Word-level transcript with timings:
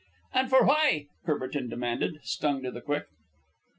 "And 0.33 0.49
for 0.49 0.65
why?" 0.65 1.05
Courbertin 1.27 1.69
demanded, 1.69 2.21
stung 2.23 2.63
to 2.63 2.71
the 2.71 2.81
quick. 2.81 3.05